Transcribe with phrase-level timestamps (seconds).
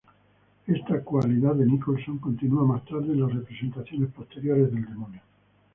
[0.65, 5.21] Esta "cualidad de Nicholson" continúa más tarde en las representaciones posteriores del demonio.